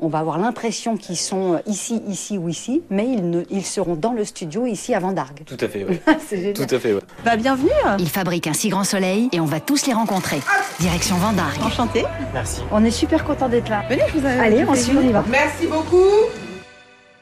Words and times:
On 0.00 0.06
va 0.08 0.20
avoir 0.20 0.38
l'impression 0.38 0.96
qu'ils 0.96 1.16
sont 1.16 1.60
ici, 1.66 2.00
ici 2.08 2.38
ou 2.38 2.48
ici, 2.48 2.82
mais 2.88 3.04
ils, 3.08 3.28
ne, 3.30 3.42
ils 3.50 3.64
seront 3.66 3.96
dans 3.96 4.12
le 4.12 4.24
studio 4.24 4.64
ici 4.64 4.94
à 4.94 5.00
Vendargue. 5.00 5.42
Tout 5.44 5.56
à 5.60 5.68
fait, 5.68 5.84
oui. 5.88 5.98
C'est 6.28 6.36
génial. 6.36 6.54
Tout 6.54 6.72
à 6.72 6.78
fait, 6.78 6.92
ouais. 6.94 7.00
Bah 7.24 7.36
bienvenue 7.36 7.70
Ils 7.98 8.08
fabriquent 8.08 8.46
un 8.46 8.52
si 8.52 8.68
grand 8.68 8.84
soleil 8.84 9.28
et 9.32 9.40
on 9.40 9.44
va 9.44 9.58
tous 9.58 9.86
les 9.86 9.92
rencontrer. 9.92 10.40
Direction 10.78 11.16
Vendargue. 11.16 11.60
Enchantée 11.62 12.04
Merci. 12.32 12.60
On 12.70 12.84
est 12.84 12.92
super 12.92 13.24
content 13.24 13.48
d'être 13.48 13.68
là. 13.68 13.82
Venez, 13.88 14.02
je 14.14 14.18
vous 14.20 14.24
ai- 14.26 14.30
Allez, 14.38 14.64
on 14.68 14.74
y 14.74 15.10
va. 15.12 15.24
Merci 15.28 15.66
beaucoup. 15.66 16.06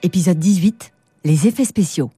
Épisode 0.03 0.39
18. 0.39 0.93
Les 1.25 1.47
effets 1.47 1.65
spéciaux. 1.65 2.11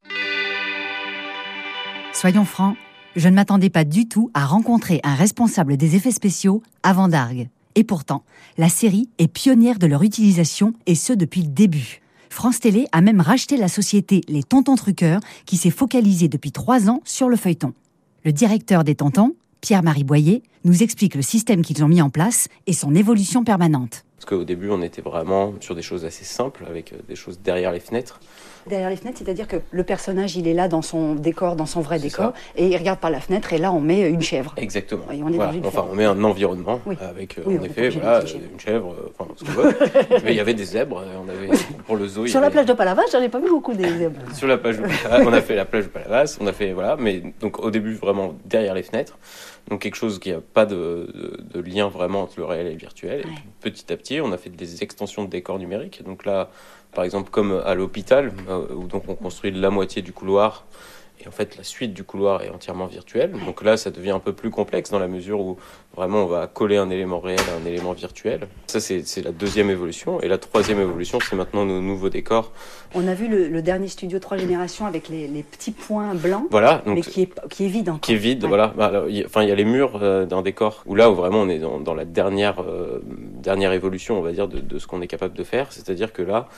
Soyons 2.13 2.45
francs, 2.45 2.75
je 3.15 3.29
ne 3.29 3.35
m'attendais 3.37 3.71
pas 3.71 3.85
du 3.85 4.09
tout 4.09 4.33
à 4.35 4.45
rencontrer 4.45 5.01
un 5.05 5.15
responsable 5.15 5.77
des 5.77 5.95
effets 5.95 6.11
spéciaux 6.11 6.63
à 6.83 6.93
Vendargue. 6.93 7.49
Et 7.79 7.85
pourtant, 7.85 8.25
la 8.57 8.69
série 8.69 9.09
est 9.19 9.29
pionnière 9.29 9.79
de 9.79 9.87
leur 9.87 10.03
utilisation 10.03 10.73
et 10.87 10.97
ce 10.97 11.13
depuis 11.13 11.43
le 11.43 11.49
début. 11.49 12.01
France 12.29 12.59
Télé 12.59 12.89
a 12.91 13.01
même 13.01 13.21
racheté 13.21 13.57
la 13.57 13.69
société 13.69 14.23
Les 14.27 14.43
Tontons 14.43 14.75
Truqueurs 14.75 15.21
qui 15.47 15.57
s'est 15.57 15.71
focalisée 15.71 16.27
depuis 16.27 16.51
trois 16.51 16.91
ans 16.91 17.03
sur 17.05 17.29
le 17.29 17.37
feuilleton. 17.37 17.75
Le 18.25 18.33
directeur 18.33 18.83
des 18.83 18.97
Tontons, 18.97 19.37
Pierre-Marie 19.61 20.03
Boyer, 20.03 20.43
nous 20.65 20.83
explique 20.83 21.15
le 21.15 21.23
système 21.23 21.63
qu'ils 21.63 21.85
ont 21.85 21.89
mis 21.89 22.03
en 22.03 22.11
place 22.11 22.49
et 22.67 22.73
son 22.73 22.97
évolution 22.97 23.45
permanente. 23.45 24.05
Parce 24.17 24.29
qu'au 24.29 24.43
début, 24.43 24.71
on 24.71 24.83
était 24.83 25.01
vraiment 25.01 25.55
sur 25.61 25.77
des 25.77 25.83
choses 25.83 26.05
assez 26.05 26.25
simples, 26.25 26.65
avec 26.69 26.93
euh, 26.93 26.97
des 27.07 27.15
choses 27.15 27.39
derrière 27.39 27.71
les 27.71 27.79
fenêtres. 27.79 28.19
Derrière 28.69 28.91
les 28.91 28.97
fenêtres, 28.97 29.19
c'est-à-dire 29.23 29.49
que 29.49 29.57
le 29.71 29.83
personnage, 29.85 30.37
il 30.37 30.47
est 30.47 30.55
là 30.55 30.69
dans 30.69 30.83
son 30.83 31.15
décor, 31.15 31.57
dans 31.57 31.67
son 31.67 31.81
vrai 31.81 31.99
décor, 31.99 32.27
ça. 32.27 32.33
et 32.57 32.67
il 32.69 32.77
regarde 32.77 32.99
par 33.01 33.11
la 33.11 33.21
fenêtre, 33.21 33.53
et 33.53 33.59
là, 33.59 33.73
on 33.73 33.81
met 33.81 34.09
une 34.09 34.21
chèvre. 34.23 34.55
Exactement. 34.57 35.05
Oui, 35.11 35.21
on 35.25 35.29
est 35.33 35.37
Voilà. 35.37 35.53
dans 35.53 35.59
une 35.59 35.67
Enfin, 35.67 35.87
on 35.91 35.95
met 35.95 36.05
un 36.05 36.23
environnement 36.25 36.81
Oui. 36.87 36.97
avec, 37.01 37.39
euh, 37.39 37.43
Oui, 37.47 37.59
en 37.59 37.63
effet, 37.65 37.89
voilà, 37.91 38.21
une 38.23 38.61
chèvre, 38.61 38.93
euh, 38.93 39.13
enfin, 39.19 39.31
ce 39.37 39.45
qu'on 39.45 39.51
veut. 39.53 39.75
Mais 40.25 40.33
il 40.33 40.37
y 40.37 40.41
avait 40.41 40.55
des 40.55 40.65
zèbres, 40.65 40.99
euh, 41.01 41.17
on 41.25 41.29
avait, 41.29 41.49
pour 41.87 41.97
le 41.97 42.07
zoo. 42.07 42.27
Sur 42.27 42.41
la 42.41 42.47
avait- 42.47 42.53
plage 42.55 42.67
de 42.67 42.73
Palavas, 42.75 43.03
j'en 43.13 43.21
ai 43.23 43.29
pas 43.29 43.39
vu 43.41 43.49
beaucoup 43.49 43.75
des 43.75 43.89
zèbres. 43.89 44.21
Sur 44.35 44.47
la 44.49 44.59
plage 44.59 44.77
de 44.79 44.83
Palavas, 44.83 45.25
on 45.29 45.33
a 45.33 45.41
fait 45.41 45.55
la 45.57 45.65
plage 45.65 45.85
de 45.85 45.89
Palavas, 45.91 46.37
on 46.41 46.47
a 46.47 46.53
fait, 46.53 46.73
voilà, 46.73 46.97
mais 46.99 47.23
donc 47.41 47.59
au 47.65 47.71
début, 47.71 47.95
vraiment 47.95 48.35
derrière 48.45 48.75
les 48.75 48.83
fenêtres. 48.83 49.19
Donc 49.69 49.83
quelque 49.83 49.97
chose 49.97 50.19
qui 50.19 50.31
n'a 50.33 50.39
pas 50.41 50.65
de, 50.65 50.75
de- 50.75 51.41
de 51.55 51.61
lien 51.61 51.89
vraiment 51.89 52.23
entre 52.23 52.35
le 52.39 52.45
réel 52.47 52.67
et 52.69 52.73
le 52.73 52.79
virtuel. 52.79 53.21
Et 53.21 53.23
puis, 53.25 53.35
petit 53.61 53.93
à 53.93 53.97
petit, 53.99 54.21
on 54.21 54.33
a 54.33 54.39
fait 54.39 54.49
des 54.49 54.83
extensions 54.83 55.25
de 55.25 55.29
décors 55.29 55.59
numériques. 55.59 56.03
Donc 56.05 56.25
là, 56.25 56.49
par 56.99 57.05
exemple, 57.05 57.31
comme 57.31 57.63
à 57.65 57.77
l'hôpital, 57.77 58.33
euh, 58.51 58.75
où 58.75 58.89
donc 58.89 59.05
on 59.07 59.15
construit 59.15 59.53
la 59.53 59.71
moitié 59.71 60.03
du 60.03 60.13
couloir. 60.13 60.67
Et 61.21 61.27
en 61.29 61.33
fait, 61.33 61.57
la 61.57 61.65
suite 61.65 61.95
du 61.95 62.03
couloir 62.05 62.43
est 62.43 62.51
entièrement 62.51 62.87
virtuelle. 62.87 63.33
Donc 63.45 63.63
là, 63.65 63.77
ça 63.77 63.91
devient 63.91 64.11
un 64.13 64.21
peu 64.21 64.33
plus 64.33 64.51
complexe 64.51 64.91
dans 64.93 65.01
la 65.01 65.09
mesure 65.09 65.41
où 65.41 65.57
vraiment 65.97 66.23
on 66.23 66.27
va 66.27 66.47
coller 66.47 66.77
un 66.77 66.91
élément 66.91 67.19
réel 67.19 67.41
à 67.53 67.61
un 67.61 67.67
élément 67.67 67.93
virtuel. 67.93 68.47
Ça, 68.69 68.79
c'est 68.79 69.23
la 69.25 69.33
deuxième 69.33 69.69
évolution. 69.69 70.21
Et 70.21 70.29
la 70.29 70.39
troisième 70.39 70.81
évolution, 70.81 71.19
c'est 71.21 71.35
maintenant 71.35 71.65
nos 71.65 71.81
nouveaux 71.81 72.09
décors. 72.09 72.53
On 72.95 73.07
a 73.09 73.15
vu 73.15 73.27
le, 73.27 73.49
le 73.49 73.63
dernier 73.63 73.89
studio 73.89 74.21
Trois 74.21 74.37
Générations 74.37 74.87
avec 74.87 75.09
les, 75.09 75.27
les 75.27 75.43
petits 75.43 75.73
points 75.73 76.15
blancs, 76.15 76.47
Voilà. 76.53 76.83
mais 76.87 76.95
Donc, 76.97 77.05
qui 77.07 77.23
est, 77.23 77.49
qui 77.51 77.65
est 77.65 77.69
vide 77.69 77.89
encore. 77.89 78.01
qui 78.01 78.13
est 78.13 78.17
vide, 78.17 78.43
Ouais. 78.45 78.49
voilà. 78.49 78.73
Bah, 78.77 78.87
alors, 78.87 79.09
il 79.09 79.17
y 79.17 79.23
a- 79.23 79.27
Enfin, 79.27 79.43
il 79.43 79.49
y 79.49 79.53
a 79.53 79.57
les 79.57 79.65
murs 79.65 79.99
euh, 80.01 80.25
d'un 80.25 80.43
décor 80.43 80.83
où 80.87 80.95
là, 80.95 81.11
où 81.11 81.15
vraiment, 81.17 81.41
on 81.41 81.49
est 81.49 81.59
dans, 81.59 81.81
dans 81.81 81.95
la 81.95 82.05
dernière, 82.05 82.61
euh, 82.63 83.01
dernière 83.05 83.73
évolution, 83.73 84.17
on 84.21 84.23
va 84.23 84.31
dire, 84.31 84.47
de, 84.47 84.61
de 84.61 84.79
ce 84.79 84.87
qu'on 84.87 85.01
est 85.03 85.09
capable 85.09 85.35
de 85.35 85.43
faire. 85.45 85.73
C'est-à-dire 85.73 86.13
que 86.13 86.23
là, 86.23 86.49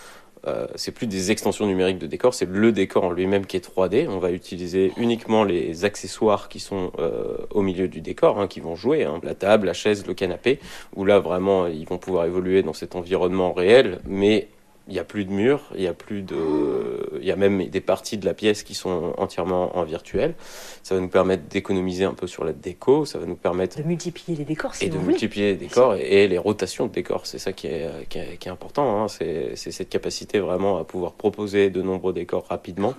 euh, 0.47 0.67
c'est 0.75 0.93
plus 0.93 1.07
des 1.07 1.31
extensions 1.31 1.67
numériques 1.67 1.99
de 1.99 2.07
décor, 2.07 2.35
c'est 2.35 2.49
le 2.49 2.73
décor 2.73 3.05
en 3.05 3.11
lui-même 3.11 3.47
qui 3.47 3.57
est 3.57 3.69
3D. 3.69 4.09
On 4.09 4.19
va 4.19 4.31
utiliser 4.31 4.93
uniquement 4.97 5.45
les 5.45 5.85
accessoires 5.85 6.49
qui 6.49 6.61
sont 6.61 6.93
euh, 6.99 7.37
au 7.51 7.63
milieu 7.63 7.89
du 7.89 8.01
décor, 8.01 8.41
hein, 8.41 8.47
qui 8.47 8.61
vont 8.61 8.75
jouer, 8.75 9.05
hein. 9.05 9.21
la 9.23 9.35
table, 9.35 9.67
la 9.67 9.75
chaise, 9.75 10.07
le 10.07 10.15
canapé, 10.15 10.59
où 10.97 11.05
là, 11.05 11.19
vraiment, 11.19 11.67
ils 11.67 11.87
vont 11.87 11.99
pouvoir 11.99 12.25
évoluer 12.25 12.63
dans 12.63 12.73
cet 12.73 12.97
environnement 12.97 13.53
réel, 13.53 14.01
mais 14.07 14.49
il 14.91 14.95
n'y 14.95 14.99
a 14.99 15.05
plus 15.05 15.25
de 15.25 15.31
murs, 15.33 15.63
il 15.77 15.83
y 15.83 15.87
a 15.87 15.95
plus 15.95 16.21
de, 16.23 17.19
il 17.21 17.25
y 17.27 17.31
a 17.33 17.37
même 17.37 17.65
des 17.69 17.81
parties 17.81 18.19
de 18.19 18.27
la 18.27 18.35
pièce 18.35 18.63
qui 18.65 18.75
sont 18.75 19.15
entièrement 19.17 19.77
en 19.79 19.85
virtuel. 19.85 20.35
Ça 20.83 20.95
va 20.97 21.01
nous 21.01 21.09
permettre 21.09 21.45
d'économiser 21.49 22.05
un 22.05 22.13
peu 22.15 22.27
sur 22.27 22.45
la 22.45 22.53
déco, 22.53 23.05
ça 23.05 23.19
va 23.19 23.27
nous 23.27 23.37
permettre 23.37 23.79
De 23.79 23.83
multiplier 23.85 24.37
les 24.37 24.45
décors, 24.45 24.75
si 24.75 24.85
et 24.85 24.89
de 24.89 24.97
voulez. 24.97 25.07
multiplier 25.13 25.53
les 25.53 25.57
décors 25.57 25.95
et, 25.95 26.25
et 26.25 26.29
les 26.29 26.39
rotations 26.39 26.87
de 26.87 26.93
décors. 26.93 27.25
C'est 27.27 27.39
ça 27.39 27.53
qui 27.53 27.69
est, 27.69 27.89
qui 28.09 28.19
est, 28.19 28.37
qui 28.39 28.49
est 28.49 28.51
important. 28.51 29.03
Hein. 29.03 29.09
C'est 29.09 29.55
c'est 29.57 29.71
cette 29.71 29.89
capacité 29.89 30.41
vraiment 30.41 30.77
à 30.79 30.85
pouvoir 30.85 31.13
proposer 31.13 31.71
de 31.71 31.81
nombreux 31.83 32.13
décors 32.13 32.47
rapidement 32.49 32.95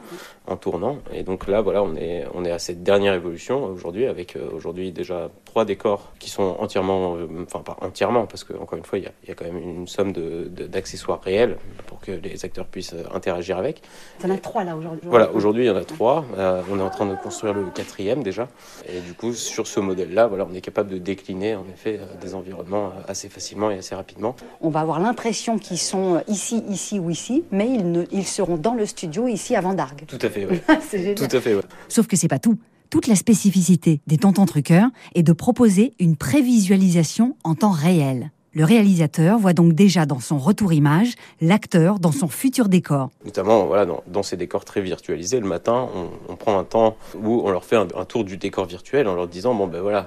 en 0.48 0.56
tournant. 0.56 0.98
Et 1.14 1.24
donc 1.24 1.48
là, 1.48 1.62
voilà, 1.62 1.84
on 1.84 1.96
est, 1.96 2.24
on 2.34 2.46
est 2.46 2.52
à 2.52 2.60
cette 2.60 2.84
dernière 2.84 3.14
évolution 3.14 3.66
aujourd'hui 3.66 4.06
avec 4.06 4.36
euh, 4.38 4.50
aujourd'hui 4.54 4.92
déjà 4.92 5.30
trois 5.46 5.66
décors 5.66 6.12
qui 6.20 6.30
sont 6.30 6.56
entièrement, 6.60 7.18
euh, 7.18 7.28
enfin 7.44 7.60
pas 7.60 7.78
entièrement, 7.82 8.26
parce 8.28 8.44
que 8.46 8.54
encore 8.54 8.78
une 8.78 8.86
fois, 8.86 8.98
il 9.00 9.04
y 9.04 9.08
a, 9.08 9.12
il 9.24 9.30
y 9.30 9.32
a 9.32 9.36
quand 9.36 9.46
même 9.46 9.58
une 9.58 9.88
somme 9.88 10.14
de- 10.14 10.48
de- 10.50 10.68
d'accessoires 10.68 11.22
réels 11.22 11.58
pour 11.86 12.00
que 12.00 12.12
les 12.12 12.46
acteurs 12.46 12.66
puissent 12.66 12.94
euh, 12.94 13.04
interagir 13.14 13.58
avec. 13.58 13.82
Il 14.20 14.28
y 14.28 14.32
en 14.32 14.36
a 14.36 14.38
trois 14.38 14.64
là 14.64 14.76
aujourd'hui. 14.76 15.08
Voilà, 15.10 15.32
aujourd'hui 15.32 15.64
il 15.64 15.68
y 15.68 15.70
en 15.70 15.76
a 15.76 15.84
trois. 15.84 16.26
Euh, 16.38 16.62
on 16.72 16.80
est 16.80 16.84
en 16.84 16.90
train 16.90 17.06
de 17.06 17.16
construire 17.16 17.54
le 17.54 17.66
quatrième 17.74 18.24
déjà. 18.24 18.48
Et 18.88 19.00
du 19.02 19.14
coup, 19.14 19.34
sur 19.34 19.68
ce 19.68 19.80
modèle-là, 19.80 20.28
voilà, 20.28 20.48
on 20.50 20.54
est 20.54 20.62
capable 20.62 20.90
de 20.90 20.98
décliner 20.98 21.56
en 21.56 21.66
effet 21.74 22.00
euh, 22.00 22.06
des 22.22 22.36
environnements 22.36 22.92
assez 23.08 23.30
facilement 23.30 23.72
et 23.72 23.78
assez 23.78 23.96
rapidement. 23.96 24.36
On 24.62 24.70
va 24.70 24.82
avoir 24.82 25.00
l'impression 25.00 25.58
qu'ils 25.58 25.80
sont 25.80 26.22
ici, 26.28 26.64
ici 26.70 27.00
ou 27.00 27.10
ici, 27.10 27.44
mais 27.52 27.70
ils, 27.70 27.92
ne, 27.92 28.04
ils 28.12 28.28
seront 28.28 28.58
dans 28.58 28.74
le 28.74 28.86
studio 28.86 29.28
ici 29.28 29.56
à 29.56 29.62
Vendargue. 29.62 30.06
Tout 30.08 30.20
à 30.22 30.30
fait, 30.30 30.46
oui. 30.46 30.62
c'est 30.82 31.00
génial. 31.00 31.16
Tout 31.16 31.36
à 31.36 31.42
fait, 31.42 31.56
ouais. 31.56 31.64
Sauf 31.88 32.08
que 32.08 32.16
c'est 32.16 32.28
pas 32.28 32.40
tout. 32.40 32.58
Toute 32.90 33.08
la 33.08 33.16
spécificité 33.16 34.02
des 34.06 34.18
tontons 34.18 34.46
truqueurs 34.46 34.90
est 35.16 35.24
de 35.24 35.32
proposer 35.32 35.94
une 35.98 36.18
prévisualisation 36.18 37.38
en 37.46 37.56
temps 37.56 37.72
réel. 37.72 38.32
Le 38.54 38.66
réalisateur 38.66 39.40
voit 39.40 39.54
donc 39.54 39.72
déjà 39.72 40.06
dans 40.06 40.20
son 40.20 40.38
retour 40.38 40.74
image 40.74 41.14
l'acteur 41.40 42.00
dans 42.00 42.12
son 42.12 42.28
futur 42.28 42.68
décor. 42.68 43.10
Notamment, 43.24 43.66
voilà, 43.66 43.88
dans, 44.08 44.24
ces 44.24 44.36
décors 44.36 44.66
très 44.66 44.82
virtualisés, 44.82 45.40
le 45.40 45.48
matin, 45.48 45.88
on, 46.28 46.36
prend 46.36 46.60
un 46.60 46.66
temps 46.66 46.98
où 47.16 47.44
on 47.46 47.50
leur 47.50 47.64
fait 47.64 47.78
un, 47.78 47.86
tour 48.04 48.26
du 48.26 48.36
décor 48.36 48.66
virtuel 48.66 49.08
en 49.08 49.16
leur 49.16 49.30
disant 49.30 49.56
bon 49.56 49.68
ben 49.68 49.80
voilà, 49.80 50.06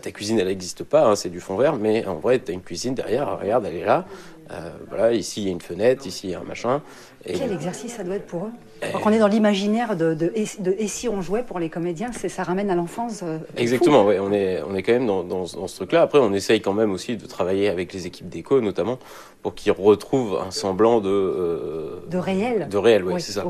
ta 0.00 0.10
cuisine 0.12 0.38
elle 0.38 0.46
n'existe 0.46 0.82
pas, 0.82 1.06
hein, 1.06 1.14
c'est 1.14 1.28
du 1.28 1.40
fond 1.40 1.56
vert, 1.56 1.76
mais 1.76 2.06
en 2.06 2.14
vrai 2.14 2.38
t'as 2.38 2.54
une 2.54 2.62
cuisine 2.62 2.94
derrière, 2.94 3.38
regarde, 3.38 3.66
elle 3.66 3.76
est 3.76 3.84
là. 3.84 4.06
Euh, 4.50 4.70
voilà, 4.88 5.12
ici 5.12 5.40
il 5.42 5.44
y 5.46 5.48
a 5.48 5.52
une 5.52 5.60
fenêtre, 5.60 6.06
ici 6.06 6.28
il 6.28 6.30
y 6.30 6.34
a 6.34 6.40
un 6.40 6.44
machin. 6.44 6.82
Et 7.26 7.32
Quel 7.32 7.52
exercice 7.52 7.94
ça 7.94 8.04
doit 8.04 8.16
être 8.16 8.26
pour 8.26 8.44
eux 8.44 8.50
Alors 8.82 9.00
qu'on 9.00 9.10
est 9.10 9.18
dans 9.18 9.28
l'imaginaire 9.28 9.96
de, 9.96 10.12
de, 10.12 10.30
et- 10.34 10.44
de 10.60 10.74
Et 10.78 10.88
si 10.88 11.08
on 11.08 11.22
jouait 11.22 11.42
pour 11.42 11.58
les 11.58 11.70
comédiens, 11.70 12.10
c'est 12.12 12.28
ça 12.28 12.42
ramène 12.42 12.68
à 12.68 12.74
l'enfance. 12.74 13.20
euh, 13.22 13.38
Exactement, 13.56 14.04
ouais, 14.04 14.18
on 14.18 14.30
est, 14.30 14.60
on 14.68 14.74
est 14.74 14.82
quand 14.82 14.92
même 14.92 15.06
dans, 15.06 15.22
dans, 15.24 15.44
dans 15.44 15.66
ce 15.66 15.76
truc-là. 15.76 16.02
Après, 16.02 16.18
on 16.18 16.34
essaye 16.34 16.60
quand 16.60 16.74
même 16.74 16.92
aussi 16.92 17.16
de 17.16 17.24
travailler 17.26 17.70
avec 17.70 17.94
les 17.94 18.06
équipes 18.06 18.28
d'éco, 18.28 18.60
notamment, 18.60 18.98
pour 19.42 19.54
qu'ils 19.54 19.72
retrouvent 19.72 20.38
un 20.46 20.50
semblant 20.50 21.00
de, 21.00 21.08
euh, 21.08 22.00
de 22.10 22.18
réel. 22.18 22.68
de 22.68 22.76
réel, 22.76 23.04
ouais, 23.04 23.14
Oui, 23.14 23.22
c'est 23.22 23.32
ça. 23.32 23.44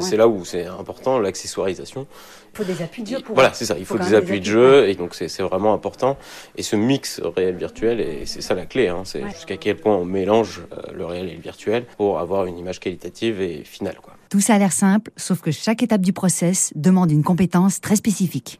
c'est 0.00 0.16
là 0.18 0.28
où 0.28 0.44
c'est 0.44 0.66
important, 0.66 1.18
l'accessoirisation. 1.18 2.06
Il 2.52 2.56
faut 2.58 2.64
des 2.64 2.82
appuis 2.82 3.02
de 3.02 3.08
jeu 3.08 3.20
pour 3.24 3.34
Voilà, 3.34 3.52
c'est 3.54 3.64
ça. 3.66 3.76
Il 3.78 3.84
faut, 3.86 3.96
quand 3.96 4.04
des 4.06 4.14
appuis 4.14 4.40
de 4.40 4.44
jeu, 4.46 4.88
et 4.88 4.94
donc 4.94 5.14
c'est 5.14 5.42
vraiment 5.42 5.72
important. 5.72 6.16
Et 6.56 6.62
ce 6.62 6.76
mix 6.76 7.20
réel-virtuel, 7.22 8.00
et 8.00 8.26
c'est 8.26 8.40
ça 8.42 8.54
la 8.54 8.66
clé, 8.66 8.88
hein, 8.88 9.02
c'est 9.04 9.22
Ouais. 9.22 9.30
jusqu'à 9.30 9.56
quel 9.56 9.76
point 9.76 9.94
on 9.96 10.04
euh, 10.28 10.92
le 10.94 11.04
réel 11.04 11.28
et 11.28 11.34
le 11.34 11.40
virtuel 11.40 11.84
pour 11.96 12.18
avoir 12.18 12.46
une 12.46 12.58
image 12.58 12.80
qualitative 12.80 13.40
et 13.40 13.62
finale. 13.64 13.96
Tout 14.28 14.40
ça 14.40 14.54
a 14.54 14.58
l'air 14.58 14.72
simple, 14.72 15.10
sauf 15.16 15.40
que 15.40 15.50
chaque 15.50 15.82
étape 15.82 16.00
du 16.00 16.12
process 16.12 16.72
demande 16.74 17.10
une 17.10 17.22
compétence 17.22 17.80
très 17.80 17.96
spécifique. 17.96 18.58